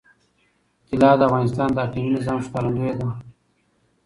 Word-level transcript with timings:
طلا 0.89 1.11
د 1.17 1.21
افغانستان 1.29 1.69
د 1.73 1.77
اقلیمي 1.85 2.09
نظام 2.17 2.39
ښکارندوی 2.45 2.93
ده. 2.99 3.07